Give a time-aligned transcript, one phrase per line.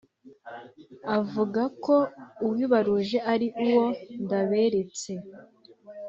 [1.17, 1.95] Avuga ko
[2.45, 3.85] uwibaruje ari uwo
[4.23, 5.11] Ndaberetse